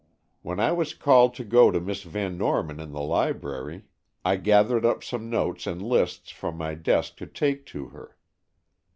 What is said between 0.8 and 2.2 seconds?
called to go to Miss